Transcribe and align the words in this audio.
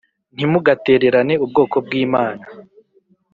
Ntimugatererane 0.35 1.33
ubwoko 1.45 1.75
bw’Imana 1.85 2.43